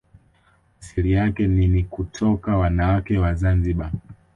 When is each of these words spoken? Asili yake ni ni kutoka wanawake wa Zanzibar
Asili 0.81 1.11
yake 1.11 1.47
ni 1.47 1.67
ni 1.67 1.83
kutoka 1.83 2.57
wanawake 2.57 3.17
wa 3.17 3.33
Zanzibar 3.33 3.91